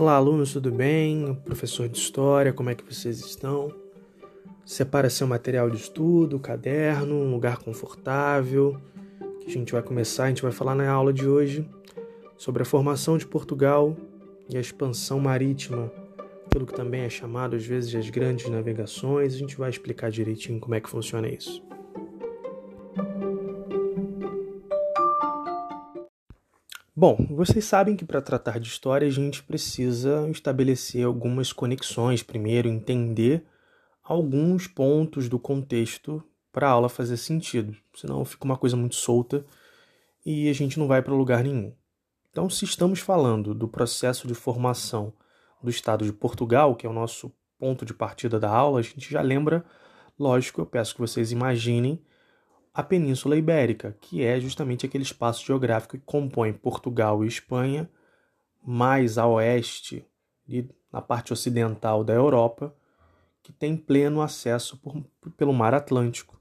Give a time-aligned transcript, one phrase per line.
[0.00, 1.36] Olá, alunos, tudo bem?
[1.44, 3.74] Professor de História, como é que vocês estão?
[4.64, 8.80] Separa seu material de estudo, caderno, um lugar confortável,
[9.40, 11.68] que a gente vai começar, a gente vai falar na aula de hoje
[12.36, 13.96] sobre a formação de Portugal
[14.48, 15.90] e a expansão marítima,
[16.46, 20.12] aquilo que também é chamado às vezes de as grandes navegações, a gente vai explicar
[20.12, 21.60] direitinho como é que funciona isso.
[27.00, 32.66] Bom, vocês sabem que para tratar de história a gente precisa estabelecer algumas conexões, primeiro
[32.66, 33.46] entender
[34.02, 36.20] alguns pontos do contexto
[36.50, 39.46] para a aula fazer sentido, senão fica uma coisa muito solta
[40.26, 41.72] e a gente não vai para lugar nenhum.
[42.32, 45.12] Então, se estamos falando do processo de formação
[45.62, 49.08] do Estado de Portugal, que é o nosso ponto de partida da aula, a gente
[49.08, 49.64] já lembra,
[50.18, 52.02] lógico, eu peço que vocês imaginem
[52.78, 57.90] a Península Ibérica, que é justamente aquele espaço geográfico que compõe Portugal e Espanha,
[58.64, 60.06] mais a oeste,
[60.48, 62.72] e na parte ocidental da Europa,
[63.42, 65.02] que tem pleno acesso por,
[65.36, 66.40] pelo Mar Atlântico.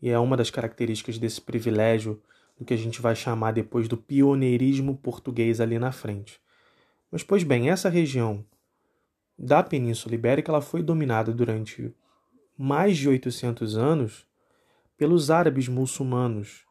[0.00, 2.22] E é uma das características desse privilégio
[2.56, 6.40] do que a gente vai chamar depois do pioneirismo português ali na frente.
[7.10, 8.44] Mas, pois bem, essa região
[9.36, 11.92] da Península Ibérica ela foi dominada durante
[12.56, 14.27] mais de 800 anos
[14.98, 16.64] pelos árabes muçulmanos,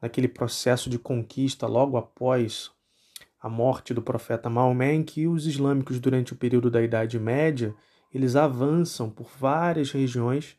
[0.00, 2.70] naquele processo de conquista logo após
[3.42, 7.74] a morte do profeta Maomé, em que os islâmicos, durante o período da Idade Média,
[8.14, 10.56] eles avançam por várias regiões,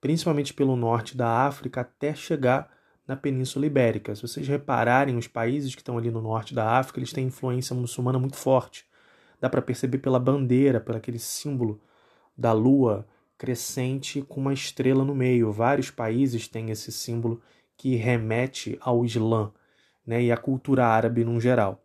[0.00, 2.70] principalmente pelo norte da África, até chegar
[3.06, 4.14] na Península Ibérica.
[4.14, 7.74] Se vocês repararem, os países que estão ali no norte da África, eles têm influência
[7.74, 8.86] muçulmana muito forte.
[9.40, 11.80] Dá para perceber pela bandeira, pelo aquele símbolo
[12.36, 13.06] da lua
[13.42, 15.50] crescente com uma estrela no meio.
[15.50, 17.42] Vários países têm esse símbolo
[17.76, 19.52] que remete ao Islã
[20.06, 21.84] né, e à cultura árabe no geral.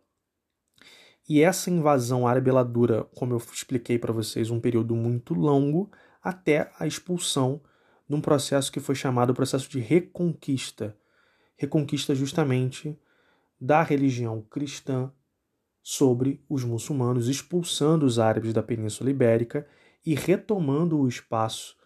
[1.28, 5.90] E essa invasão árabe ela dura, como eu expliquei para vocês, um período muito longo
[6.22, 7.60] até a expulsão
[8.08, 10.96] de um processo que foi chamado processo de reconquista.
[11.56, 12.96] Reconquista justamente
[13.60, 15.10] da religião cristã
[15.82, 19.66] sobre os muçulmanos, expulsando os árabes da Península Ibérica
[20.04, 21.76] e retomando o espaço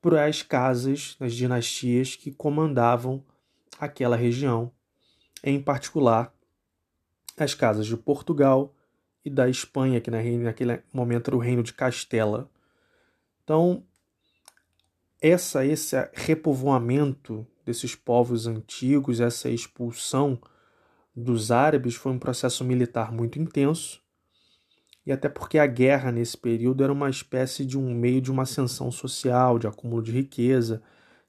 [0.00, 3.24] para as casas, as dinastias que comandavam
[3.78, 4.72] aquela região,
[5.44, 6.34] em particular
[7.36, 8.74] as casas de Portugal
[9.24, 12.50] e da Espanha, que naquele momento era o reino de Castela.
[13.44, 13.84] Então,
[15.20, 20.40] essa, esse repovoamento desses povos antigos, essa expulsão
[21.14, 24.01] dos árabes foi um processo militar muito intenso
[25.04, 28.44] e até porque a guerra nesse período era uma espécie de um meio de uma
[28.44, 30.82] ascensão social, de acúmulo de riqueza.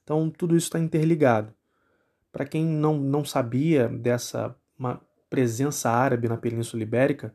[0.03, 1.53] Então tudo isso está interligado.
[2.31, 4.56] Para quem não, não sabia dessa
[5.29, 7.34] presença árabe na Península Ibérica,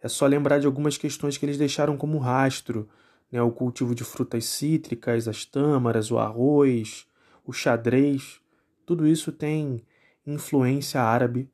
[0.00, 2.88] é só lembrar de algumas questões que eles deixaram como rastro,
[3.30, 3.42] né?
[3.42, 7.06] o cultivo de frutas cítricas, as tâmaras, o arroz,
[7.44, 8.40] o xadrez,
[8.86, 9.82] tudo isso tem
[10.26, 11.50] influência árabe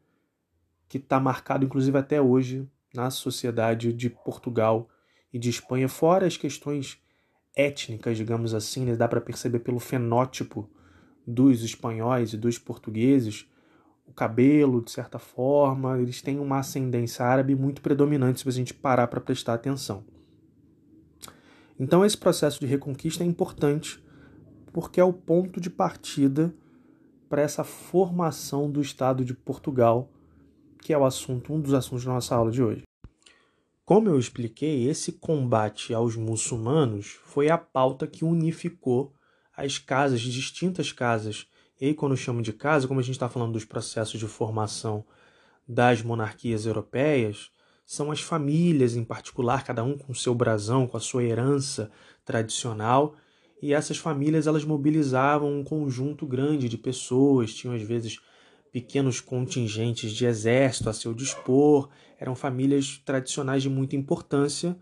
[0.89, 4.89] que está marcado inclusive até hoje na sociedade de Portugal
[5.33, 6.99] e de Espanha, fora as questões
[7.55, 8.97] étnicas, digamos assim, né?
[8.97, 10.69] dá para perceber pelo fenótipo
[11.27, 13.47] dos espanhóis e dos portugueses,
[14.07, 18.75] o cabelo, de certa forma, eles têm uma ascendência árabe muito predominante se a gente
[18.75, 20.05] parar para prestar atenção.
[21.79, 24.03] Então, esse processo de reconquista é importante
[24.73, 26.53] porque é o ponto de partida
[27.29, 30.11] para essa formação do Estado de Portugal
[30.83, 32.83] que é o assunto, um dos assuntos da nossa aula de hoje.
[33.85, 39.13] Como eu expliquei, esse combate aos muçulmanos foi a pauta que unificou
[39.57, 41.47] as casas, distintas casas.
[41.81, 44.27] E aí, quando eu chamo de casa, como a gente está falando dos processos de
[44.27, 45.05] formação
[45.67, 47.51] das monarquias europeias,
[47.85, 51.91] são as famílias em particular, cada um com seu brasão, com a sua herança
[52.25, 53.17] tradicional,
[53.61, 58.21] e essas famílias elas mobilizavam um conjunto grande de pessoas, tinham às vezes
[58.73, 61.89] pequenos contingentes de exército a seu dispor,
[62.19, 64.77] eram famílias tradicionais de muita importância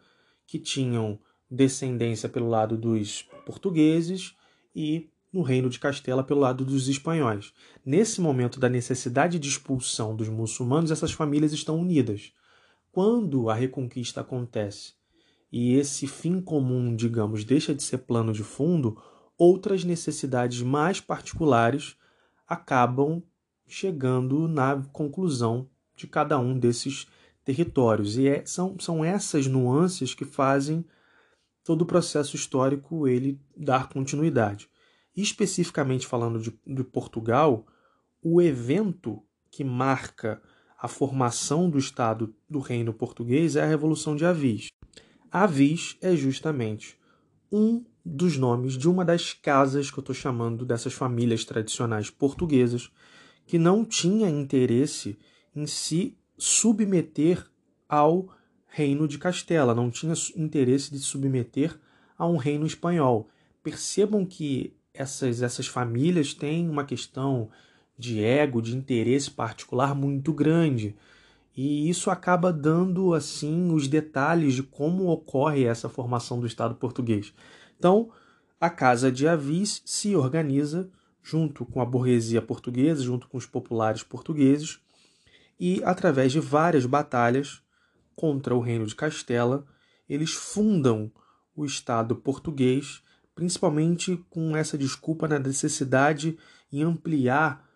[0.47, 1.19] que tinham
[1.51, 4.35] descendência pelo lado dos portugueses
[4.75, 7.53] e no reino de Castela pelo lado dos espanhóis.
[7.85, 12.33] Nesse momento da necessidade de expulsão dos muçulmanos, essas famílias estão unidas.
[12.91, 14.95] Quando a reconquista acontece
[15.53, 19.01] e esse fim comum, digamos, deixa de ser plano de fundo,
[19.37, 21.97] outras necessidades mais particulares
[22.47, 23.23] acabam
[23.69, 27.07] chegando na conclusão de cada um desses
[27.45, 28.17] territórios.
[28.17, 30.85] E é, são, são essas nuances que fazem
[31.65, 34.69] todo o processo histórico ele dar continuidade.
[35.17, 37.67] especificamente falando de, de Portugal,
[38.23, 40.41] o evento que marca
[40.79, 44.69] a formação do Estado do Reino Português é a Revolução de Avis.
[45.31, 46.97] Avis é justamente
[47.51, 52.91] um dos nomes de uma das casas que eu estou chamando dessas famílias tradicionais portuguesas
[53.49, 55.19] que não tinha interesse
[55.57, 57.45] em se submeter
[57.89, 58.29] ao
[58.67, 61.81] reino de Castela, não tinha interesse de submeter
[62.17, 63.31] a um reino espanhol.
[63.63, 67.49] Percebam que essas, essas famílias têm uma questão
[67.99, 70.95] de ego, de interesse particular muito grande.
[71.57, 77.33] E isso acaba dando assim os detalhes de como ocorre essa formação do Estado português.
[77.79, 78.11] Então,
[78.61, 80.91] a Casa de Avis se organiza
[81.29, 84.81] junto com a burguesia portuguesa, junto com os populares portugueses,
[85.61, 87.61] e através de várias batalhas
[88.17, 89.67] contra o reino de Castela,
[90.09, 91.13] eles fundam
[91.55, 93.03] o Estado português,
[93.35, 96.39] principalmente com essa desculpa na necessidade
[96.73, 97.69] em ampliar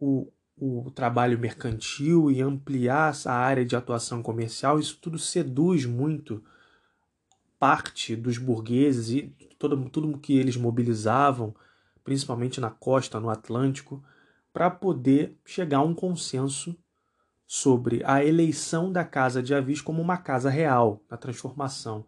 [0.00, 4.78] o, o trabalho mercantil e ampliar essa área de atuação comercial.
[4.78, 6.42] Isso tudo seduz muito
[7.58, 9.22] parte dos burgueses e
[9.58, 11.54] todo, tudo que eles mobilizavam,
[12.04, 14.04] principalmente na costa, no Atlântico,
[14.52, 16.76] para poder chegar a um consenso
[17.46, 22.06] sobre a eleição da Casa de Avis como uma casa real, a transformação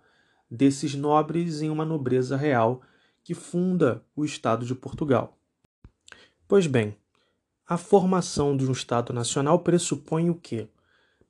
[0.50, 2.82] desses nobres em uma nobreza real
[3.25, 5.37] que funda o Estado de Portugal.
[6.46, 6.96] Pois bem,
[7.66, 10.69] a formação de um Estado nacional pressupõe o quê?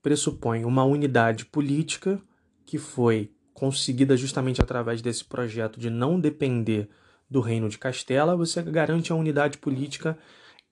[0.03, 2.21] Pressupõe uma unidade política
[2.67, 6.91] que foi conseguida justamente através desse projeto de não depender
[7.29, 10.19] do Reino de Castela, você garante a unidade política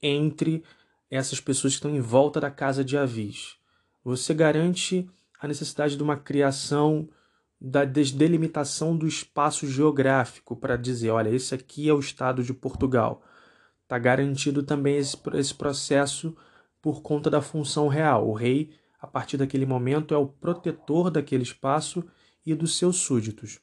[0.01, 0.62] entre
[1.11, 3.56] essas pessoas que estão em volta da casa de Avis.
[4.05, 5.09] Você garante
[5.41, 7.09] a necessidade de uma criação
[7.61, 13.23] da delimitação do espaço geográfico para dizer, olha, esse aqui é o estado de Portugal.
[13.83, 16.37] Está garantido também esse, esse processo
[16.83, 18.29] por conta da função real.
[18.29, 18.71] O rei,
[19.01, 22.05] a partir daquele momento, é o protetor daquele espaço
[22.45, 23.61] e dos seus súditos.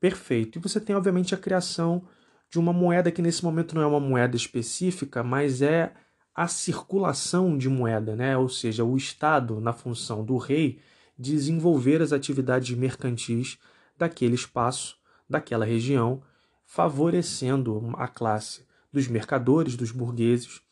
[0.00, 0.58] Perfeito.
[0.58, 2.08] E você tem, obviamente, a criação
[2.50, 5.92] de uma moeda que nesse momento não é uma moeda específica, mas é
[6.34, 8.36] a circulação de moeda, né?
[8.36, 10.80] ou seja, o Estado, na função do rei,
[11.18, 13.58] desenvolver as atividades mercantis
[13.96, 14.96] daquele espaço,
[15.28, 16.22] daquela região,
[16.64, 20.62] favorecendo a classe dos mercadores, dos burgueses,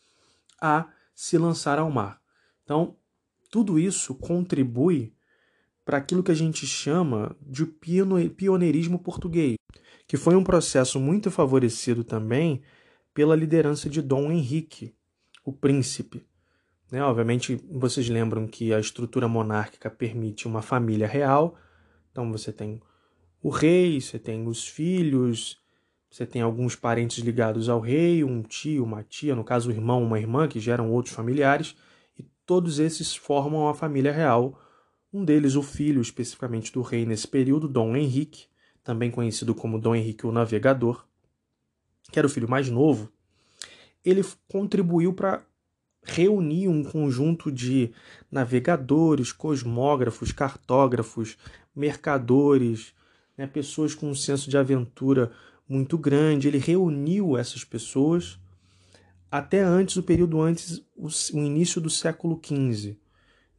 [0.60, 2.20] a se lançar ao mar.
[2.64, 2.96] Então,
[3.50, 5.12] tudo isso contribui
[5.88, 9.56] para aquilo que a gente chama de pioneirismo português,
[10.06, 12.60] que foi um processo muito favorecido também
[13.14, 14.94] pela liderança de Dom Henrique,
[15.42, 16.26] o príncipe.
[16.92, 17.02] Né?
[17.02, 21.56] Obviamente, vocês lembram que a estrutura monárquica permite uma família real,
[22.12, 22.82] então você tem
[23.42, 25.58] o rei, você tem os filhos,
[26.10, 30.02] você tem alguns parentes ligados ao rei, um tio, uma tia, no caso, um irmão,
[30.02, 31.74] uma irmã, que geram outros familiares,
[32.18, 34.60] e todos esses formam a família real.
[35.12, 38.46] Um deles, o filho especificamente do rei nesse período, Dom Henrique,
[38.84, 41.06] também conhecido como Dom Henrique o Navegador,
[42.10, 43.10] que era o filho mais novo,
[44.04, 45.42] ele contribuiu para
[46.02, 47.92] reunir um conjunto de
[48.30, 51.36] navegadores, cosmógrafos, cartógrafos,
[51.74, 52.94] mercadores,
[53.36, 55.30] né, pessoas com um senso de aventura
[55.68, 56.48] muito grande.
[56.48, 58.38] Ele reuniu essas pessoas
[59.30, 62.96] até antes, o período antes, o, o início do século XV.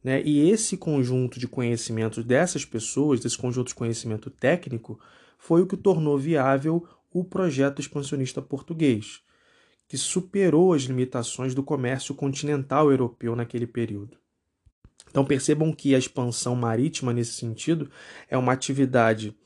[0.02, 0.22] Né?
[0.22, 4.98] E esse conjunto de conhecimentos dessas pessoas, desse conjunto de conhecimento técnico,
[5.38, 9.22] foi o que tornou viável o projeto expansionista português
[9.90, 14.16] que superou as limitações do comércio continental europeu naquele período.
[15.10, 17.90] Então percebam que a expansão marítima, nesse sentido,
[18.28, 19.36] é uma atividade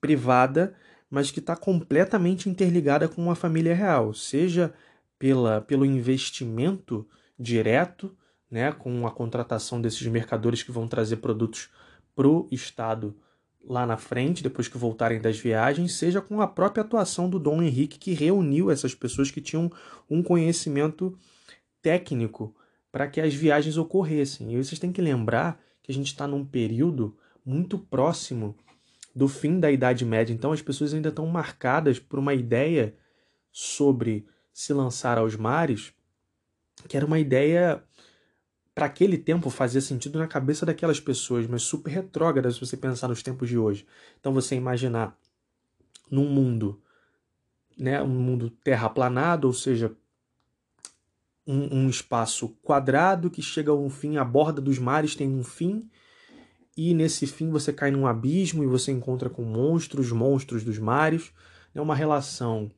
[0.00, 0.74] privada,
[1.10, 4.72] mas que está completamente interligada com uma família real, seja
[5.18, 7.06] pela, pelo investimento
[7.38, 8.16] direto,
[8.52, 11.70] né, com a contratação desses mercadores que vão trazer produtos
[12.14, 13.16] para o Estado
[13.64, 17.62] lá na frente, depois que voltarem das viagens, seja com a própria atuação do Dom
[17.62, 19.72] Henrique, que reuniu essas pessoas que tinham
[20.10, 21.16] um conhecimento
[21.80, 22.54] técnico
[22.90, 24.52] para que as viagens ocorressem.
[24.52, 27.16] E vocês têm que lembrar que a gente está num período
[27.46, 28.54] muito próximo
[29.16, 32.94] do fim da Idade Média, então as pessoas ainda estão marcadas por uma ideia
[33.50, 35.94] sobre se lançar aos mares,
[36.86, 37.82] que era uma ideia
[38.74, 43.08] para aquele tempo fazia sentido na cabeça daquelas pessoas, mas super retrógrada se você pensar
[43.08, 43.86] nos tempos de hoje.
[44.18, 45.16] Então você imaginar
[46.10, 46.80] num mundo,
[47.76, 49.94] né, um mundo terraplanado, ou seja,
[51.46, 55.44] um, um espaço quadrado que chega a um fim, a borda dos mares tem um
[55.44, 55.90] fim,
[56.76, 61.30] e nesse fim você cai num abismo e você encontra com monstros, monstros dos mares.
[61.74, 62.70] É uma relação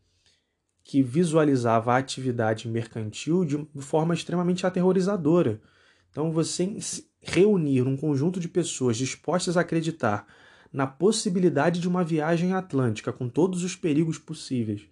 [0.82, 5.60] que visualizava a atividade mercantil de forma extremamente aterrorizadora
[6.14, 6.78] Então, você
[7.20, 10.24] reunir um conjunto de pessoas dispostas a acreditar
[10.72, 14.82] na possibilidade de uma viagem atlântica com todos os perigos possíveis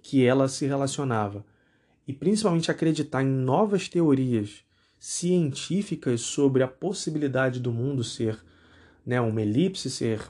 [0.00, 1.44] que ela se relacionava,
[2.06, 4.64] e principalmente acreditar em novas teorias
[4.96, 8.38] científicas sobre a possibilidade do mundo ser
[9.04, 10.22] né, uma elipse, ser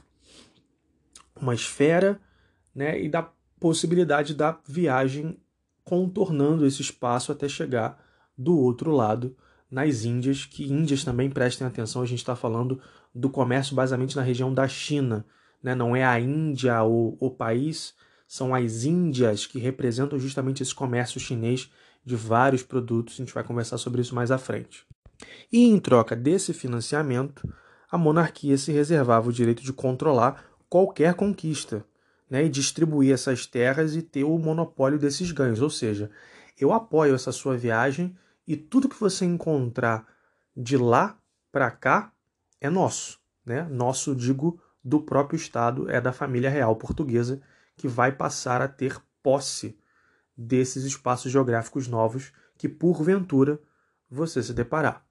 [1.39, 2.19] uma esfera,
[2.73, 3.29] né, e da
[3.59, 5.37] possibilidade da viagem
[5.83, 8.03] contornando esse espaço até chegar
[8.35, 9.37] do outro lado
[9.71, 12.81] nas Índias, que Índias também prestem atenção, a gente está falando
[13.15, 15.25] do comércio basicamente na região da China,
[15.63, 15.73] né?
[15.73, 17.93] não é a Índia ou o país,
[18.27, 21.71] são as Índias que representam justamente esse comércio chinês
[22.05, 24.85] de vários produtos, a gente vai conversar sobre isso mais à frente.
[25.51, 27.47] E em troca desse financiamento,
[27.89, 31.85] a monarquia se reservava o direito de controlar qualquer conquista
[32.29, 35.61] né, e distribuir essas terras e ter o monopólio desses ganhos.
[35.61, 36.09] Ou seja,
[36.59, 38.15] eu apoio essa sua viagem
[38.47, 40.05] e tudo que você encontrar
[40.55, 41.17] de lá
[41.51, 42.13] para cá
[42.59, 43.63] é nosso, né?
[43.63, 47.41] Nosso, digo, do próprio Estado, é da família real portuguesa
[47.75, 49.77] que vai passar a ter posse
[50.35, 53.59] desses espaços geográficos novos que, porventura,
[54.09, 55.05] você se deparar.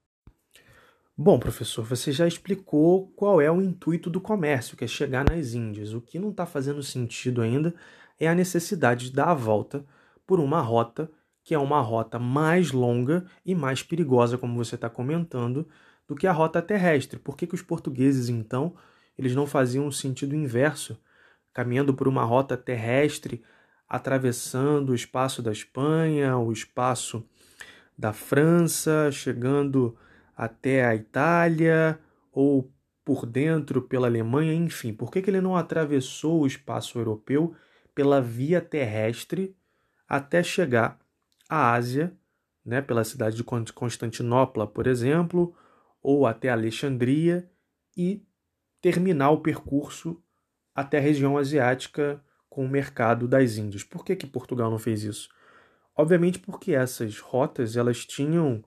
[1.17, 5.53] Bom, professor, você já explicou qual é o intuito do comércio, que é chegar nas
[5.53, 5.93] Índias.
[5.93, 7.75] O que não está fazendo sentido ainda
[8.19, 9.85] é a necessidade de dar a volta
[10.25, 11.11] por uma rota
[11.43, 15.67] que é uma rota mais longa e mais perigosa, como você está comentando,
[16.07, 17.19] do que a rota terrestre.
[17.19, 18.75] Por que, que os portugueses, então,
[19.17, 20.99] eles não faziam o sentido inverso,
[21.53, 23.43] caminhando por uma rota terrestre,
[23.87, 27.27] atravessando o espaço da Espanha, o espaço
[27.97, 29.97] da França, chegando
[30.35, 31.99] até a Itália
[32.31, 32.71] ou
[33.03, 34.93] por dentro pela Alemanha, enfim.
[34.93, 37.53] Por que, que ele não atravessou o espaço europeu
[37.93, 39.55] pela via terrestre
[40.07, 41.00] até chegar
[41.51, 42.17] a Ásia,
[42.65, 45.53] né, pela cidade de Constantinopla, por exemplo,
[46.01, 47.51] ou até Alexandria
[47.95, 48.25] e
[48.79, 50.23] terminar o percurso
[50.73, 53.83] até a região asiática com o mercado das Índias.
[53.83, 55.27] Por que, que Portugal não fez isso?
[55.93, 58.63] Obviamente porque essas rotas elas tinham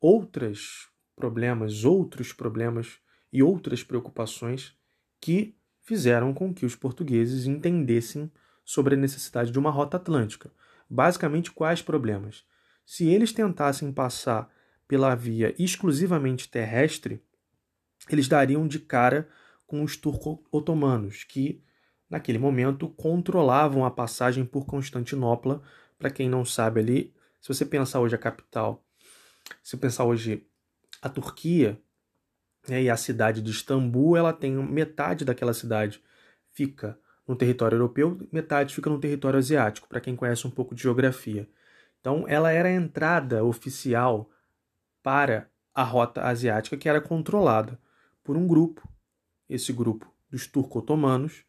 [0.00, 3.00] outros problemas, outros problemas
[3.32, 4.72] e outras preocupações
[5.20, 8.30] que fizeram com que os portugueses entendessem
[8.64, 10.52] sobre a necessidade de uma rota atlântica.
[10.88, 12.44] Basicamente, quais problemas?
[12.84, 14.50] Se eles tentassem passar
[14.86, 17.22] pela via exclusivamente terrestre,
[18.10, 19.28] eles dariam de cara
[19.66, 21.62] com os turco-otomanos, que
[22.08, 25.62] naquele momento controlavam a passagem por Constantinopla.
[25.98, 28.84] Para quem não sabe ali, se você pensar hoje a capital,
[29.62, 30.46] se pensar hoje
[31.00, 31.80] a Turquia
[32.68, 36.02] né, e a cidade de Istambul, ela tem metade daquela cidade
[36.54, 40.82] fica no território europeu, metade fica no território asiático, para quem conhece um pouco de
[40.82, 41.48] geografia.
[42.00, 44.30] Então, ela era a entrada oficial
[45.02, 47.78] para a rota asiática, que era controlada
[48.22, 48.86] por um grupo,
[49.48, 51.44] esse grupo dos turco-otomanos,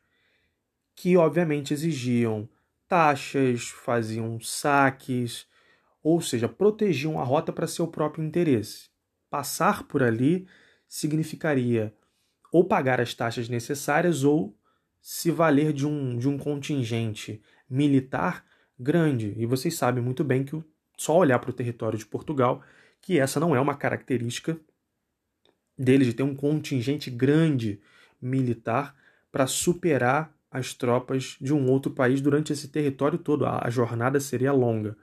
[0.95, 2.47] que obviamente exigiam
[2.87, 5.47] taxas, faziam saques,
[6.01, 8.89] ou seja, protegiam a rota para seu próprio interesse.
[9.29, 10.47] Passar por ali
[10.87, 11.93] significaria
[12.51, 14.55] ou pagar as taxas necessárias ou
[15.07, 18.43] se valer de um, de um contingente militar
[18.77, 19.35] grande.
[19.37, 20.59] E vocês sabem muito bem que
[20.97, 22.63] só olhar para o território de Portugal,
[22.99, 24.59] que essa não é uma característica
[25.77, 27.79] dele de ter um contingente grande
[28.19, 28.95] militar
[29.31, 33.45] para superar as tropas de um outro país durante esse território todo.
[33.45, 34.97] A, jornada seria longa.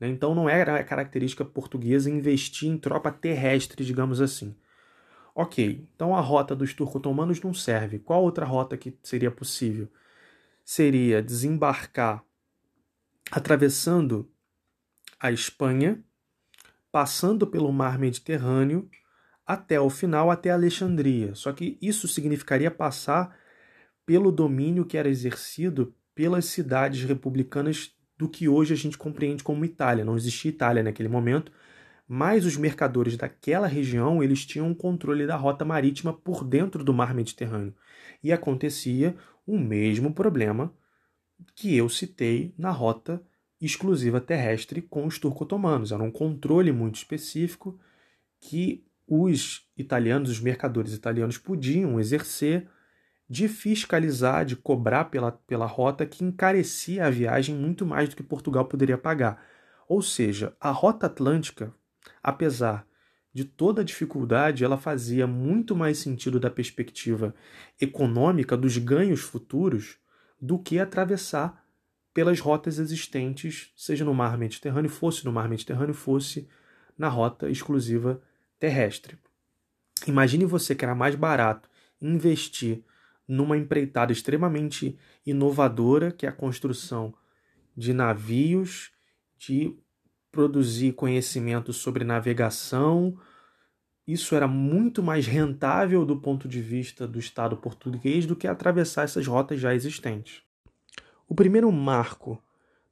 [0.00, 0.08] Né?
[0.08, 4.56] Então não era característica portuguesa investir em tropa terrestre, digamos assim.
[5.38, 7.98] Ok, então a rota dos turco-otomanos não serve.
[7.98, 9.86] Qual outra rota que seria possível?
[10.64, 12.24] Seria desembarcar
[13.30, 14.32] atravessando
[15.20, 16.02] a Espanha,
[16.90, 18.88] passando pelo mar Mediterrâneo
[19.46, 21.34] até o final, até Alexandria.
[21.34, 23.36] Só que isso significaria passar
[24.06, 29.66] pelo domínio que era exercido pelas cidades republicanas do que hoje a gente compreende como
[29.66, 30.02] Itália.
[30.02, 31.52] Não existia Itália naquele momento,
[32.08, 37.14] mas os mercadores daquela região eles tinham controle da rota marítima por dentro do mar
[37.14, 37.74] Mediterrâneo.
[38.22, 40.72] E acontecia o mesmo problema
[41.54, 43.22] que eu citei na rota
[43.60, 45.92] exclusiva terrestre com os turco-otomanos.
[45.92, 47.78] Era um controle muito específico
[48.40, 52.68] que os italianos, os mercadores italianos podiam exercer
[53.28, 58.22] de fiscalizar, de cobrar pela, pela rota que encarecia a viagem muito mais do que
[58.22, 59.44] Portugal poderia pagar.
[59.88, 61.74] Ou seja, a rota atlântica
[62.26, 62.84] apesar
[63.32, 67.32] de toda a dificuldade, ela fazia muito mais sentido da perspectiva
[67.80, 69.96] econômica dos ganhos futuros
[70.40, 71.64] do que atravessar
[72.12, 76.48] pelas rotas existentes, seja no mar Mediterrâneo, fosse no mar Mediterrâneo, fosse
[76.98, 78.20] na rota exclusiva
[78.58, 79.16] terrestre.
[80.06, 82.82] Imagine você que era mais barato investir
[83.28, 87.14] numa empreitada extremamente inovadora, que é a construção
[87.76, 88.90] de navios,
[89.36, 89.76] de
[90.36, 93.18] produzir conhecimento sobre navegação.
[94.06, 99.04] Isso era muito mais rentável do ponto de vista do Estado português do que atravessar
[99.04, 100.42] essas rotas já existentes.
[101.26, 102.38] O primeiro marco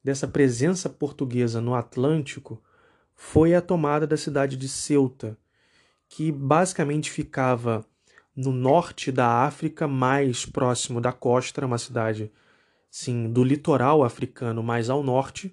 [0.03, 2.63] dessa presença portuguesa no Atlântico
[3.15, 5.37] foi a tomada da cidade de Ceuta,
[6.09, 7.85] que basicamente ficava
[8.35, 12.33] no norte da África, mais próximo da costa, uma cidade
[12.91, 15.53] sim, do litoral africano mais ao norte,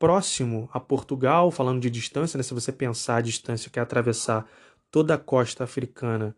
[0.00, 2.42] próximo a Portugal, falando de distância, né?
[2.42, 4.48] se você pensar a distância que é atravessar
[4.90, 6.34] toda a costa africana,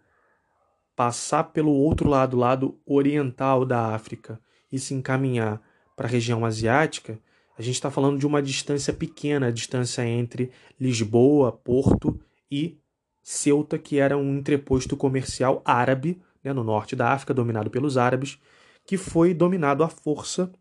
[0.97, 4.40] passar pelo outro lado, lado oriental da África,
[4.71, 5.62] e se encaminhar
[5.95, 7.21] para a região asiática,
[7.57, 10.50] a gente está falando de uma distância pequena, a distância entre
[10.81, 12.81] Lisboa, Porto e
[13.23, 18.40] Ceuta, que era um entreposto comercial árabe, né, no norte da África, dominado pelos árabes,
[18.85, 20.52] que foi dominado à força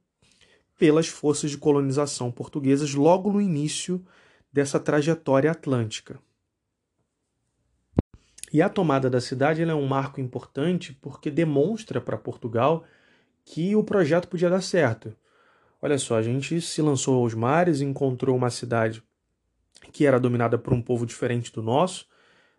[0.82, 4.04] pelas forças de colonização portuguesas logo no início
[4.52, 6.20] dessa trajetória atlântica.
[8.52, 12.84] E a tomada da cidade é um marco importante porque demonstra para Portugal
[13.46, 15.16] que o projeto podia dar certo.
[15.80, 19.04] Olha só, a gente se lançou aos mares encontrou uma cidade
[19.92, 22.08] que era dominada por um povo diferente do nosso.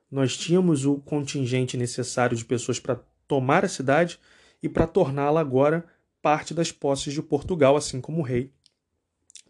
[0.08, 4.20] Nós tínhamos o contingente necessário de pessoas para tomar a cidade
[4.62, 5.84] e para torná-la agora
[6.22, 8.52] parte das posses de Portugal, assim como o rei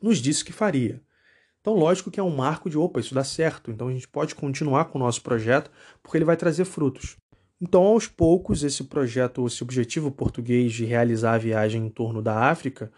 [0.00, 1.00] nos disse que faria.
[1.60, 4.34] Então, lógico que é um marco de opa, isso dá certo, então a gente pode
[4.34, 5.70] continuar com o nosso projeto
[6.02, 7.16] porque ele vai trazer frutos.
[7.60, 12.50] Então, aos poucos, esse projeto, esse objetivo português de realizar a viagem em torno da
[12.50, 12.90] África,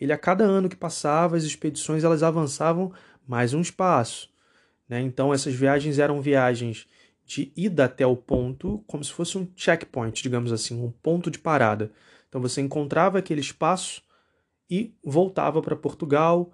[0.00, 2.90] ele a cada ano que passava, as expedições elas avançavam
[3.28, 4.30] mais um espaço.
[4.88, 5.02] Né?
[5.02, 6.86] Então, essas viagens eram viagens
[7.26, 11.38] de ida até o ponto, como se fosse um checkpoint, digamos assim, um ponto de
[11.38, 11.92] parada.
[12.28, 14.02] Então, você encontrava aquele espaço
[14.68, 16.52] e voltava para Portugal,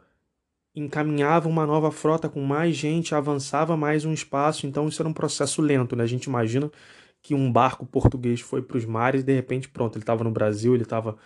[0.74, 4.66] encaminhava uma nova frota com mais gente, avançava mais um espaço.
[4.66, 5.96] Então, isso era um processo lento.
[5.96, 6.04] Né?
[6.04, 6.70] A gente imagina
[7.22, 10.30] que um barco português foi para os mares e de repente, pronto, ele estava no
[10.30, 11.16] Brasil, ele estava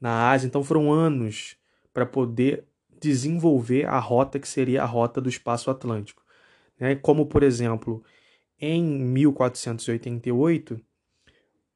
[0.00, 0.46] na Ásia.
[0.46, 1.56] Então, foram anos
[1.92, 2.64] para poder
[3.00, 6.22] desenvolver a rota que seria a rota do espaço atlântico.
[6.78, 6.94] Né?
[6.96, 8.02] Como, por exemplo,
[8.60, 10.80] em 1488,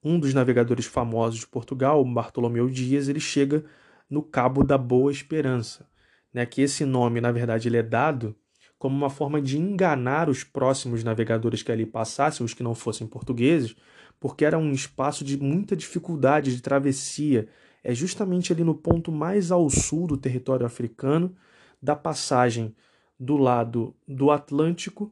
[0.04, 3.64] um dos navegadores famosos de Portugal, Bartolomeu Dias, ele chega
[4.08, 5.88] no Cabo da Boa Esperança,
[6.32, 6.44] né?
[6.44, 8.36] que esse nome, na verdade, ele é dado
[8.78, 13.06] como uma forma de enganar os próximos navegadores que ali passassem, os que não fossem
[13.06, 13.74] portugueses,
[14.20, 17.48] porque era um espaço de muita dificuldade de travessia,
[17.82, 21.34] é justamente ali no ponto mais ao sul do território africano,
[21.82, 22.74] da passagem
[23.18, 25.10] do lado do Atlântico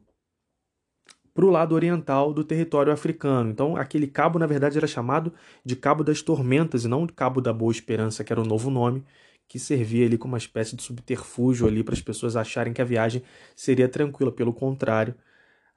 [1.33, 3.49] para o lado oriental do território africano.
[3.49, 5.33] Então, aquele cabo, na verdade, era chamado
[5.65, 9.03] de Cabo das Tormentas e não Cabo da Boa Esperança, que era o novo nome,
[9.47, 12.85] que servia ali como uma espécie de subterfúgio ali para as pessoas acharem que a
[12.85, 13.23] viagem
[13.55, 14.31] seria tranquila.
[14.31, 15.15] Pelo contrário,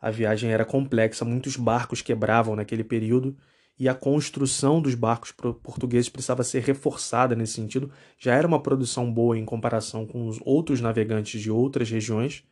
[0.00, 3.36] a viagem era complexa, muitos barcos quebravam naquele período
[3.78, 7.90] e a construção dos barcos portugueses precisava ser reforçada nesse sentido.
[8.18, 12.44] Já era uma produção boa em comparação com os outros navegantes de outras regiões,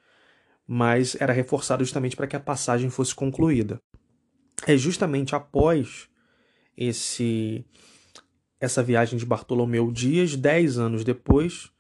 [0.67, 3.81] mas era reforçada justamente para que a passagem fosse concluída.
[4.67, 6.09] É justamente após
[6.77, 7.65] esse
[8.61, 11.71] essa viagem de Bartolomeu Dias, dez anos depois,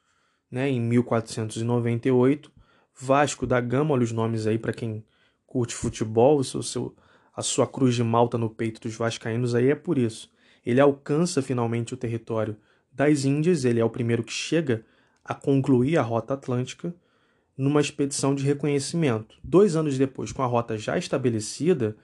[0.50, 2.52] né, em 1498,
[3.00, 5.02] Vasco da Gama, olha os nomes aí para quem
[5.46, 6.94] curte futebol, o seu,
[7.34, 10.30] a sua cruz de malta no peito dos vascaínos aí é por isso.
[10.64, 12.56] Ele alcança finalmente o território
[12.92, 14.84] das Índias, ele é o primeiro que chega
[15.24, 16.94] a concluir a rota atlântica
[17.56, 19.36] numa expedição de reconhecimento.
[19.42, 21.96] Dois anos depois, com a rota já estabelecida,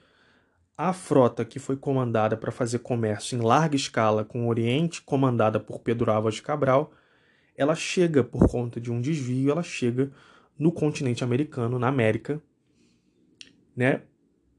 [0.76, 5.60] a frota que foi comandada para fazer comércio em larga escala com o Oriente, comandada
[5.60, 6.92] por Pedro Álvares Cabral,
[7.56, 10.10] ela chega por conta de um desvio, ela chega
[10.58, 12.40] no continente americano, na América,
[13.76, 14.02] né,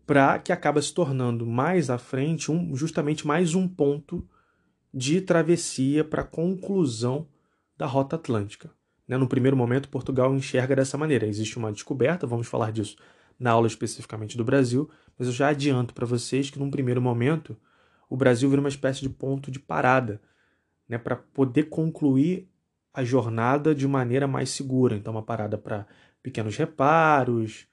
[0.06, 4.28] para que acaba se tornando mais à frente um, justamente mais um ponto
[4.94, 7.28] de travessia para a conclusão
[7.78, 8.70] da rota atlântica.
[9.12, 9.18] Né?
[9.18, 11.28] No primeiro momento, Portugal enxerga dessa maneira.
[11.28, 12.96] Existe uma descoberta, vamos falar disso
[13.38, 17.58] na aula especificamente do Brasil, mas eu já adianto para vocês que num primeiro momento
[18.10, 20.22] o Brasil vira uma espécie de ponto de parada,
[20.88, 22.48] né, para poder concluir
[22.94, 24.96] a jornada de maneira mais segura.
[24.96, 25.86] Então, uma parada para
[26.22, 27.68] pequenos reparos,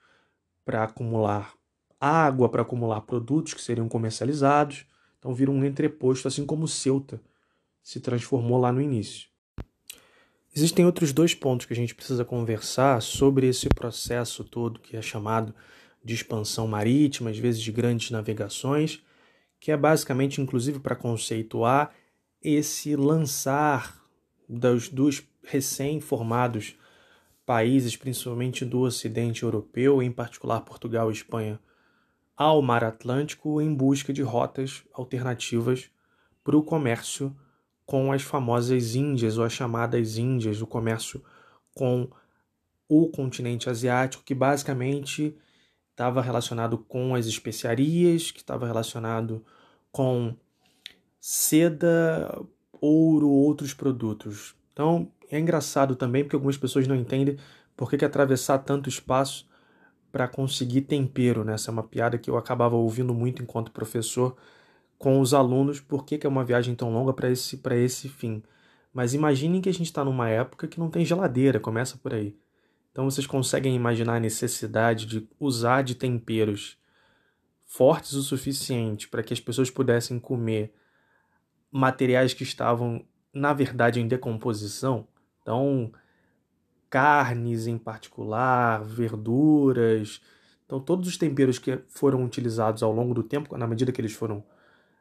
[0.64, 1.52] para acumular
[2.00, 4.86] água para acumular produtos que seriam comercializados.
[5.18, 7.20] Então vira um entreposto, assim como Ceuta
[7.82, 9.28] se transformou lá no início.
[10.58, 15.00] Existem outros dois pontos que a gente precisa conversar sobre esse processo todo que é
[15.00, 15.54] chamado
[16.04, 19.00] de expansão marítima, às vezes de grandes navegações,
[19.60, 21.94] que é basicamente, inclusive, para conceituar
[22.42, 24.02] esse lançar
[24.48, 26.74] dos, dos recém-formados
[27.46, 31.60] países, principalmente do Ocidente Europeu, em particular Portugal e Espanha,
[32.36, 35.88] ao Mar Atlântico em busca de rotas alternativas
[36.42, 37.32] para o comércio
[37.88, 41.24] com as famosas Índias ou as chamadas Índias, o comércio
[41.74, 42.06] com
[42.86, 45.34] o continente asiático, que basicamente
[45.90, 49.42] estava relacionado com as especiarias, que estava relacionado
[49.90, 50.36] com
[51.18, 52.38] seda,
[52.78, 54.54] ouro, outros produtos.
[54.74, 57.38] Então é engraçado também porque algumas pessoas não entendem
[57.74, 59.48] por que, que atravessar tanto espaço
[60.12, 61.42] para conseguir tempero.
[61.42, 61.54] Né?
[61.54, 64.36] Essa é uma piada que eu acabava ouvindo muito enquanto professor
[64.98, 68.42] com os alunos, por que, que é uma viagem tão longa para esse, esse fim.
[68.92, 72.36] Mas imaginem que a gente está numa época que não tem geladeira, começa por aí.
[72.90, 76.76] Então vocês conseguem imaginar a necessidade de usar de temperos
[77.64, 80.74] fortes o suficiente para que as pessoas pudessem comer
[81.70, 85.06] materiais que estavam, na verdade, em decomposição?
[85.42, 85.92] Então,
[86.90, 90.20] carnes em particular, verduras.
[90.66, 94.12] Então, todos os temperos que foram utilizados ao longo do tempo, na medida que eles
[94.12, 94.42] foram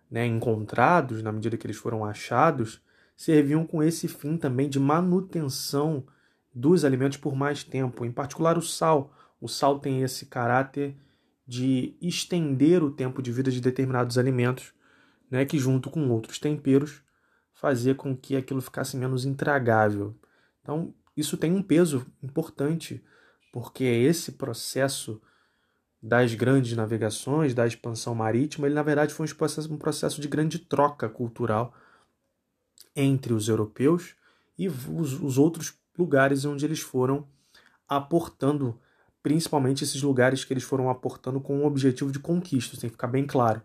[0.10, 2.82] né, encontrados, na medida que eles foram achados,
[3.16, 6.06] serviam com esse fim também de manutenção
[6.54, 9.14] dos alimentos por mais tempo, em particular o sal.
[9.40, 10.96] O sal tem esse caráter
[11.46, 14.74] de estender o tempo de vida de determinados alimentos,
[15.30, 17.02] né, que junto com outros temperos
[17.54, 20.16] fazia com que aquilo ficasse menos intragável.
[20.62, 23.04] Então, isso tem um peso importante,
[23.52, 25.22] porque esse processo
[26.08, 30.28] das grandes navegações, da expansão marítima, ele na verdade foi um processo, um processo de
[30.30, 31.74] grande troca cultural
[32.96, 34.16] entre os europeus
[34.58, 37.28] e os, os outros lugares onde eles foram
[37.90, 38.80] aportando,
[39.22, 43.08] principalmente esses lugares que eles foram aportando com o objetivo de conquista, tem que ficar
[43.08, 43.62] bem claro.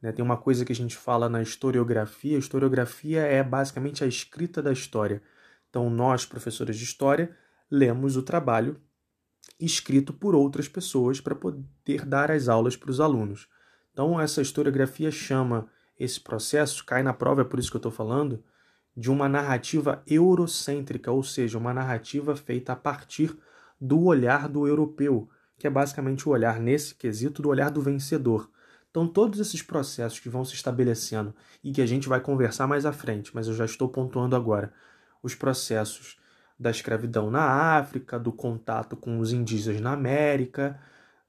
[0.00, 0.10] Né?
[0.10, 4.62] Tem uma coisa que a gente fala na historiografia: a historiografia é basicamente a escrita
[4.62, 5.22] da história.
[5.68, 7.36] Então, nós, professores de história,
[7.70, 8.80] lemos o trabalho
[9.58, 13.48] escrito por outras pessoas para poder dar as aulas para os alunos.
[13.92, 17.92] Então, essa historiografia chama esse processo, cai na prova, é por isso que eu estou
[17.92, 18.42] falando,
[18.96, 23.36] de uma narrativa eurocêntrica, ou seja, uma narrativa feita a partir
[23.80, 28.50] do olhar do europeu, que é basicamente o olhar nesse quesito do olhar do vencedor.
[28.90, 32.86] Então, todos esses processos que vão se estabelecendo e que a gente vai conversar mais
[32.86, 34.72] à frente, mas eu já estou pontuando agora,
[35.22, 36.16] os processos
[36.58, 40.80] da escravidão na África, do contato com os indígenas na América,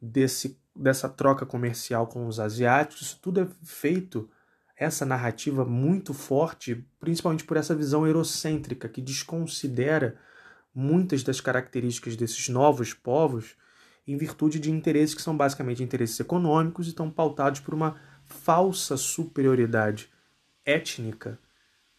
[0.02, 4.30] desse, dessa troca comercial com os asiáticos, isso tudo é feito
[4.76, 10.18] essa narrativa muito forte, principalmente por essa visão eurocêntrica que desconsidera
[10.74, 13.58] muitas das características desses novos povos
[14.08, 18.96] em virtude de interesses que são basicamente interesses econômicos e estão pautados por uma falsa
[18.96, 20.10] superioridade
[20.66, 21.38] étnica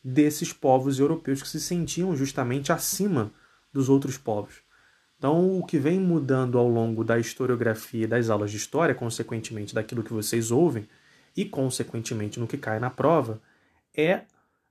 [0.02, 3.32] desses povos europeus que se sentiam justamente acima
[3.72, 4.62] dos outros povos.
[5.18, 9.74] Então, o que vem mudando ao longo da historiografia e das aulas de história, consequentemente
[9.74, 10.88] daquilo que vocês ouvem,
[11.36, 13.40] e, consequentemente, no que cai na prova,
[13.94, 14.22] é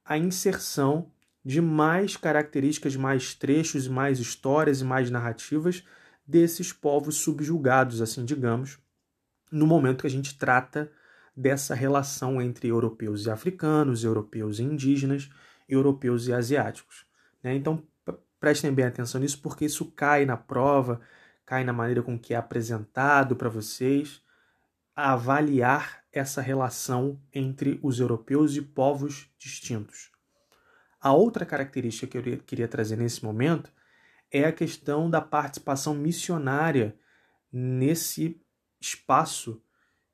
[0.03, 1.05] a inserção
[1.45, 5.83] de mais características, mais trechos, mais histórias e mais narrativas
[6.27, 8.77] desses povos subjugados, assim digamos,
[9.51, 10.91] no momento que a gente trata
[11.39, 15.29] dessa relação entre europeus e africanos, europeus e indígenas,
[15.69, 17.05] europeus e asiáticos.
[17.41, 17.55] Né?
[17.55, 17.81] Então,
[18.41, 20.99] prestem bem atenção nisso, porque isso cai na prova,
[21.45, 24.21] cai na maneira com que é apresentado para vocês,
[24.93, 30.11] avaliar essa relação entre os europeus e povos distintos.
[30.99, 33.71] A outra característica que eu queria trazer nesse momento
[34.29, 36.99] é a questão da participação missionária
[37.49, 38.41] nesse
[38.81, 39.63] espaço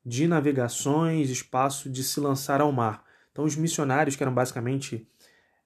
[0.06, 3.04] de navegações, espaço de se lançar ao mar.
[3.32, 5.04] Então, os missionários, que eram basicamente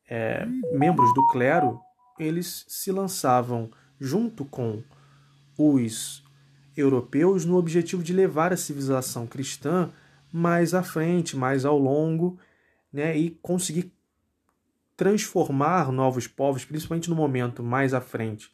[0.08, 1.78] é, membros do clero,
[2.18, 4.82] eles se lançavam junto com
[5.58, 6.24] os
[6.74, 9.92] europeus no objetivo de levar a civilização cristã
[10.32, 12.38] mais à frente, mais ao longo,
[12.90, 13.92] né, e conseguir
[14.96, 18.50] transformar novos povos, principalmente no momento mais à frente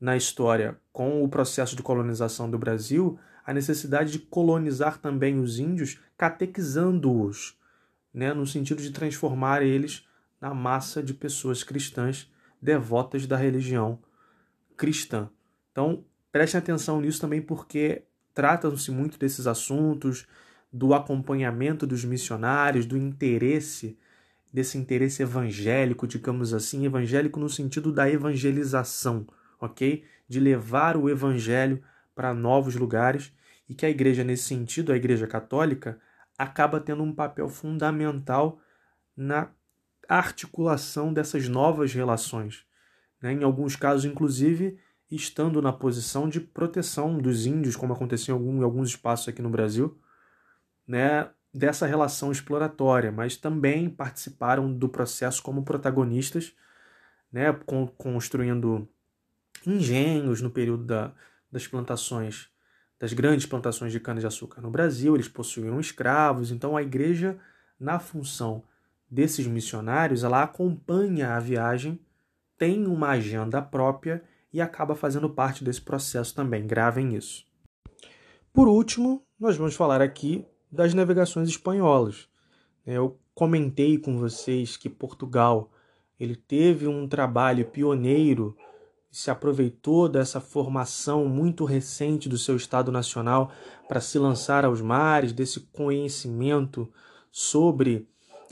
[0.00, 5.58] na história, com o processo de colonização do Brasil, a necessidade de colonizar também os
[5.58, 7.58] índios, catequizando-os,
[8.12, 10.06] né, no sentido de transformar eles
[10.38, 12.30] na massa de pessoas cristãs
[12.60, 14.00] devotas da religião
[14.76, 15.30] cristã.
[15.72, 18.02] Então, prestem atenção nisso também porque
[18.34, 20.26] tratam-se muito desses assuntos,
[20.70, 23.98] do acompanhamento dos missionários, do interesse,
[24.52, 29.26] desse interesse evangélico, digamos assim, evangélico no sentido da evangelização,
[29.58, 30.04] ok?
[30.28, 31.82] De levar o evangelho
[32.14, 33.32] para novos lugares.
[33.68, 36.00] E que a igreja, nesse sentido, a igreja católica,
[36.36, 38.60] acaba tendo um papel fundamental
[39.16, 39.50] na
[40.08, 42.64] articulação dessas novas relações.
[43.20, 43.32] Né?
[43.32, 44.78] Em alguns casos, inclusive,
[45.10, 49.98] estando na posição de proteção dos índios, como aconteceu em alguns espaços aqui no Brasil,
[50.86, 51.28] né?
[51.52, 56.54] dessa relação exploratória, mas também participaram do processo como protagonistas,
[57.32, 57.52] né?
[57.96, 58.88] construindo
[59.66, 61.12] engenhos no período da,
[61.50, 62.48] das plantações,
[62.98, 67.38] das grandes plantações de cana-de-açúcar no Brasil, eles possuíam escravos, então a igreja,
[67.78, 68.64] na função
[69.10, 71.98] desses missionários, ela acompanha a viagem,
[72.58, 76.66] tem uma agenda própria e acaba fazendo parte desse processo também.
[76.66, 77.46] Gravem isso.
[78.52, 82.28] Por último, nós vamos falar aqui das navegações espanholas.
[82.84, 85.70] Eu comentei com vocês que Portugal
[86.18, 88.56] ele teve um trabalho pioneiro
[89.10, 93.50] se aproveitou dessa formação muito recente do seu Estado Nacional
[93.88, 96.90] para se lançar aos mares, desse conhecimento
[97.30, 98.06] sobre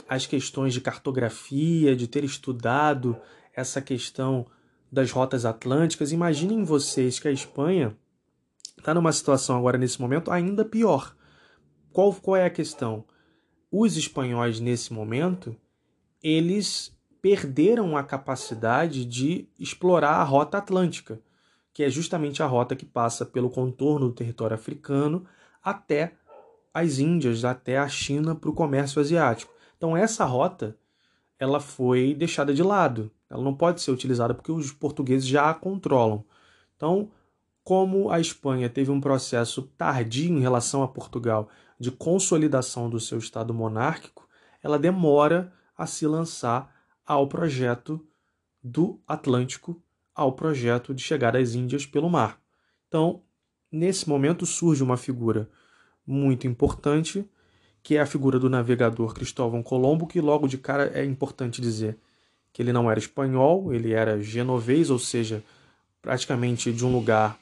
[0.08, 3.16] as questões de cartografia, de ter estudado
[3.54, 4.46] essa questão
[4.90, 6.12] das rotas atlânticas.
[6.12, 7.96] Imaginem vocês que a Espanha
[8.78, 11.14] está numa situação agora, nesse momento, ainda pior.
[11.92, 13.04] Qual, qual é a questão?
[13.70, 15.56] Os espanhóis, nesse momento,
[16.22, 21.20] eles perderam a capacidade de explorar a rota atlântica,
[21.72, 25.24] que é justamente a rota que passa pelo contorno do território africano
[25.62, 26.14] até
[26.72, 29.52] as Índias, até a China para o comércio asiático.
[29.76, 30.76] Então essa rota
[31.38, 33.10] ela foi deixada de lado.
[33.28, 36.24] Ela não pode ser utilizada porque os portugueses já a controlam.
[36.76, 37.10] Então,
[37.64, 41.48] como a Espanha teve um processo tardio em relação a Portugal
[41.78, 44.28] de consolidação do seu estado monárquico,
[44.62, 46.74] ela demora a se lançar
[47.06, 48.04] ao projeto
[48.62, 49.80] do Atlântico,
[50.14, 52.40] ao projeto de chegar às Índias pelo mar.
[52.88, 53.22] Então,
[53.70, 55.48] nesse momento surge uma figura
[56.06, 57.28] muito importante,
[57.82, 61.96] que é a figura do navegador Cristóvão Colombo, que logo de cara é importante dizer
[62.52, 65.44] que ele não era espanhol, ele era genovês, ou seja,
[66.02, 67.38] praticamente de um lugar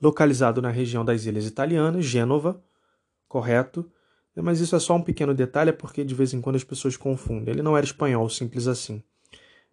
[0.00, 2.60] localizado na região das Ilhas Italianas, Gênova,
[3.28, 3.90] correto?
[4.36, 6.96] Mas isso é só um pequeno detalhe, é porque de vez em quando as pessoas
[6.96, 7.52] confundem.
[7.52, 9.02] Ele não era espanhol, simples assim.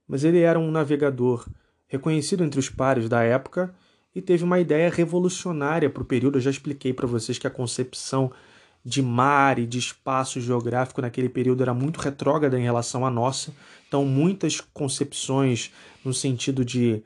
[0.07, 1.47] Mas ele era um navegador
[1.87, 3.73] reconhecido entre os pares da época
[4.13, 6.37] e teve uma ideia revolucionária para o período.
[6.37, 8.31] Eu já expliquei para vocês que a concepção
[8.83, 13.53] de mar e de espaço geográfico naquele período era muito retrógrada em relação à nossa.
[13.87, 15.71] Então, muitas concepções
[16.03, 17.03] no sentido de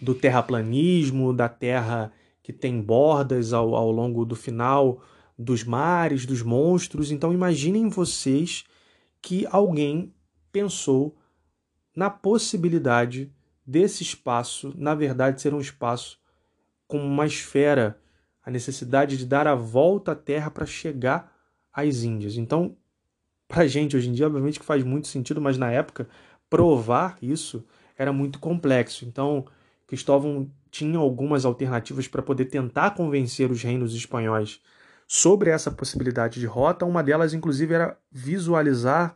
[0.00, 5.02] do terraplanismo, da terra que tem bordas ao, ao longo do final
[5.38, 7.10] dos mares, dos monstros.
[7.10, 8.64] Então imaginem vocês
[9.20, 10.12] que alguém
[10.52, 11.16] pensou
[11.96, 13.32] na possibilidade
[13.66, 16.18] desse espaço, na verdade, ser um espaço
[16.86, 17.98] com uma esfera,
[18.44, 21.32] a necessidade de dar a volta à Terra para chegar
[21.72, 22.36] às Índias.
[22.36, 22.76] Então,
[23.48, 26.08] para a gente hoje em dia, obviamente que faz muito sentido, mas na época,
[26.50, 27.64] provar isso
[27.96, 29.04] era muito complexo.
[29.04, 29.46] Então,
[29.86, 34.60] Cristóvão tinha algumas alternativas para poder tentar convencer os reinos espanhóis
[35.14, 36.84] sobre essa possibilidade de rota.
[36.84, 39.14] Uma delas, inclusive, era visualizar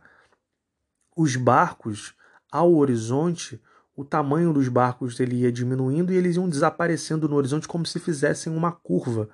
[1.13, 2.15] os barcos
[2.49, 3.61] ao horizonte.
[3.97, 7.99] O tamanho dos barcos ele ia diminuindo e eles iam desaparecendo no horizonte como se
[7.99, 9.29] fizessem uma curva,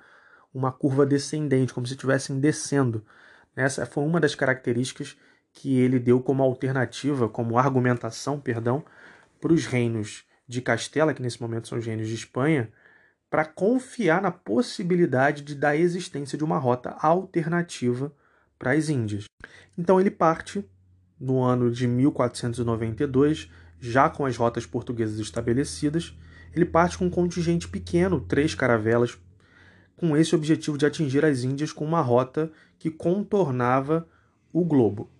[0.52, 3.06] uma curva descendente, como se estivessem descendo.
[3.54, 5.16] Essa foi uma das características
[5.52, 8.84] que ele deu como alternativa, como argumentação, perdão,
[9.40, 12.72] para os reinos de Castela, que nesse momento são os reinos de Espanha,
[13.28, 18.12] para confiar na possibilidade de da existência de uma rota alternativa
[18.58, 19.24] para as Índias.
[19.76, 20.64] Então ele parte
[21.18, 26.16] no ano de 1492, já com as rotas portuguesas estabelecidas,
[26.54, 29.18] ele parte com um contingente pequeno, três caravelas,
[29.96, 34.06] com esse objetivo de atingir as Índias com uma rota que contornava
[34.52, 35.10] o globo.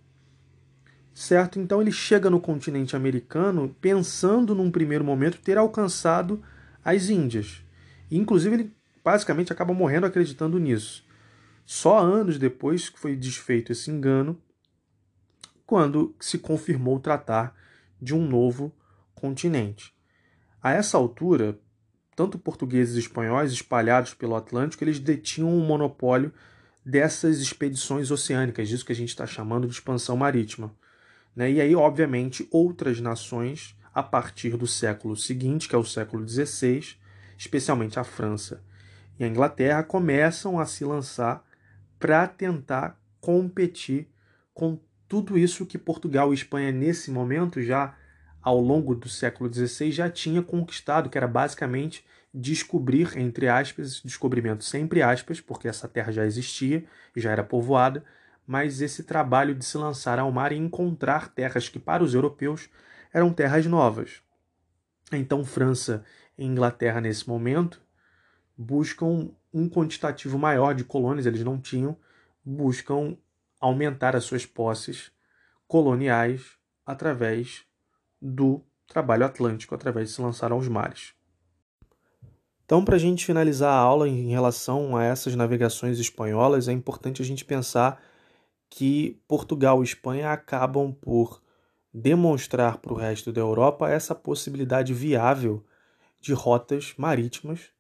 [1.14, 1.59] Certo?
[1.59, 6.42] Então ele chega no continente americano pensando num primeiro momento ter alcançado
[6.85, 7.65] as Índias.
[8.11, 11.05] Inclusive, ele basicamente acaba morrendo acreditando nisso.
[11.64, 14.40] Só anos depois que foi desfeito esse engano,
[15.66, 17.55] quando se confirmou tratar
[18.01, 18.73] de um novo
[19.14, 19.92] continente.
[20.62, 21.59] A essa altura,
[22.14, 26.33] tanto portugueses e espanhóis espalhados pelo Atlântico, eles detinham o um monopólio
[26.85, 30.73] dessas expedições oceânicas, disso que a gente está chamando de expansão marítima.
[31.35, 31.51] Né?
[31.51, 36.97] E aí, obviamente, outras nações, a partir do século seguinte, que é o século XVI,
[37.37, 38.62] especialmente a França
[39.18, 41.44] e a Inglaterra, começam a se lançar
[41.99, 44.09] para tentar competir
[44.53, 47.94] com tudo isso que Portugal e Espanha, nesse momento, já
[48.42, 54.62] ao longo do século XVI, já tinha conquistado, que era basicamente descobrir, entre aspas, descobrimento
[54.62, 58.05] sempre aspas, porque essa terra já existia e já era povoada,
[58.46, 62.68] mas esse trabalho de se lançar ao mar e encontrar terras que para os europeus
[63.12, 64.22] eram terras novas.
[65.11, 66.05] Então França
[66.38, 67.81] e Inglaterra nesse momento
[68.57, 71.96] buscam um quantitativo maior de colônias, eles não tinham,
[72.44, 73.16] buscam
[73.61, 75.11] aumentar as suas posses
[75.66, 76.42] coloniais
[76.85, 77.64] através
[78.20, 81.14] do trabalho atlântico, através de se lançar aos mares.
[82.64, 87.22] Então, para a gente finalizar a aula em relação a essas navegações espanholas, é importante
[87.22, 88.03] a gente pensar
[88.68, 91.40] que Portugal e Espanha acabam por
[91.94, 95.64] demonstrar para o resto da Europa essa possibilidade viável
[96.27, 97.71] de rotas marítimas,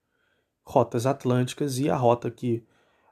[0.64, 2.64] rotas atlânticas e a rota que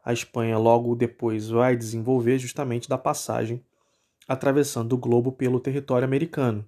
[0.05, 3.65] a Espanha logo depois vai desenvolver justamente da passagem
[4.29, 6.65] atravessando o globo pelo território americano.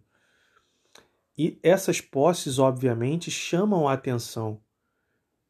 [1.38, 4.60] E essas posses, obviamente, chamam a atenção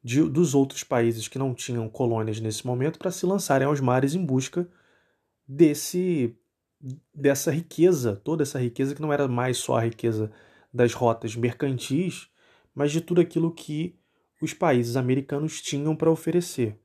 [0.02, 4.14] de, dos outros países que não tinham colônias nesse momento para se lançarem aos mares
[4.14, 4.68] em busca
[5.46, 6.37] desse
[7.12, 10.31] dessa riqueza, toda essa riqueza que não era mais só a riqueza
[10.72, 12.29] das rotas mercantis,
[12.76, 13.98] mas de tudo aquilo que
[14.40, 16.78] os países americanos tinham para oferecer.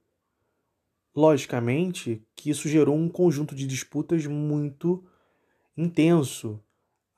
[1.14, 5.04] Logicamente que isso gerou um conjunto de disputas muito
[5.76, 6.64] intenso,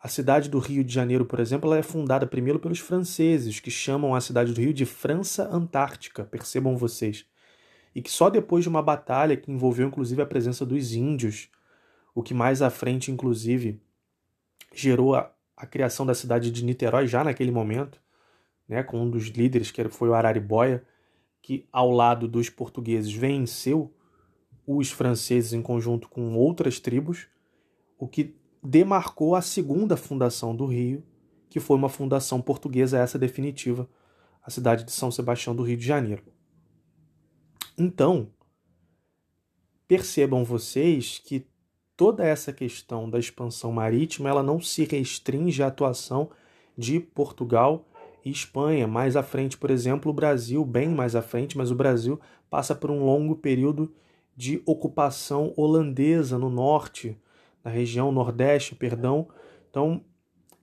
[0.03, 3.71] a cidade do Rio de Janeiro, por exemplo, ela é fundada primeiro pelos franceses, que
[3.71, 7.25] chamam a cidade do Rio de França Antártica, percebam vocês.
[7.95, 11.47] E que só depois de uma batalha que envolveu inclusive a presença dos índios,
[12.13, 13.81] o que mais à frente, inclusive,
[14.73, 18.02] gerou a, a criação da cidade de Niterói já naquele momento,
[18.67, 20.83] né, com um dos líderes, que foi o Araribóia,
[21.41, 23.93] que ao lado dos portugueses venceu
[24.65, 27.27] os franceses em conjunto com outras tribos,
[27.97, 31.03] o que demarcou a segunda fundação do Rio,
[31.49, 33.89] que foi uma fundação portuguesa, essa definitiva,
[34.41, 36.23] a cidade de São Sebastião do Rio de Janeiro.
[37.77, 38.31] Então,
[39.87, 41.45] percebam vocês que
[41.95, 46.31] toda essa questão da expansão marítima ela não se restringe à atuação
[46.77, 47.85] de Portugal
[48.23, 48.87] e Espanha.
[48.87, 52.73] Mais à frente, por exemplo, o Brasil, bem mais à frente, mas o Brasil passa
[52.73, 53.93] por um longo período
[54.35, 57.17] de ocupação holandesa no norte,
[57.63, 59.27] na região Nordeste, perdão.
[59.69, 60.03] Então,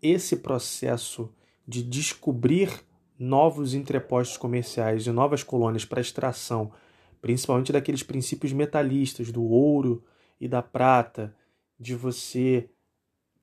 [0.02, 1.32] esse processo
[1.66, 2.70] de descobrir
[3.18, 6.72] novos entrepostos comerciais e novas colônias para extração,
[7.20, 10.02] principalmente daqueles princípios metalistas, do ouro
[10.40, 11.34] e da prata,
[11.78, 12.70] de você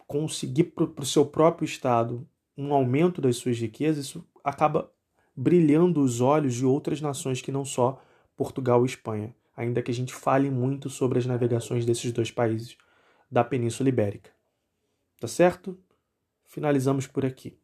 [0.07, 2.27] conseguir para o seu próprio estado
[2.57, 4.91] um aumento das suas riquezas, isso acaba
[5.35, 8.01] brilhando os olhos de outras nações que não só
[8.35, 12.77] Portugal e Espanha, ainda que a gente fale muito sobre as navegações desses dois países
[13.29, 14.31] da Península Ibérica.
[15.19, 15.77] Tá certo?
[16.45, 17.57] Finalizamos por aqui.